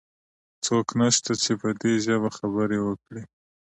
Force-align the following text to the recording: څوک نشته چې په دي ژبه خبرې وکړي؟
څوک 0.65 0.87
نشته 0.99 1.31
چې 1.43 1.51
په 1.61 1.69
دي 1.81 1.93
ژبه 2.05 2.29
خبرې 2.37 2.79
وکړي؟ 2.83 3.23